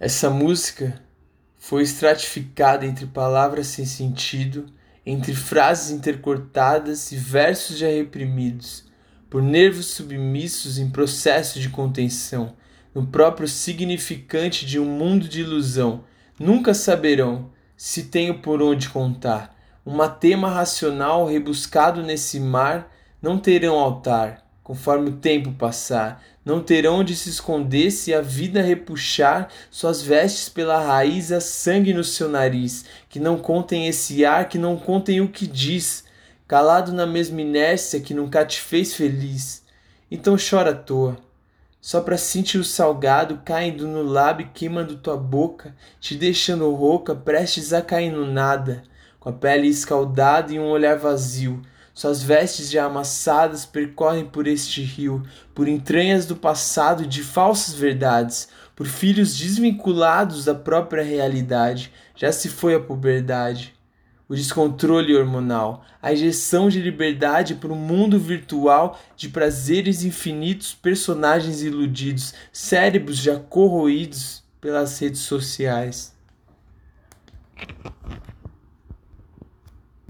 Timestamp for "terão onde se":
26.62-27.28